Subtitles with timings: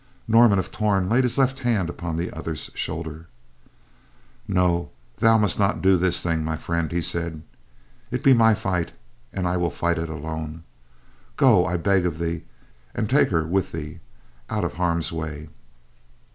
[0.27, 3.27] Norman of Torn laid his left hand upon the other's shoulder.
[4.47, 7.43] "No, thou must not do this thing, my friend," he said.
[8.09, 8.93] "It be my fight
[9.31, 10.63] and I will fight it alone.
[11.37, 12.45] Go, I beg of thee,
[12.95, 13.99] and take her with thee,
[14.49, 15.49] out of harm's way."